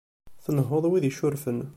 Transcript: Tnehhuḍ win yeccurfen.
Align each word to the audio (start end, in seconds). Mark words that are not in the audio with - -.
Tnehhuḍ 0.43 0.83
win 0.89 1.05
yeccurfen. 1.07 1.59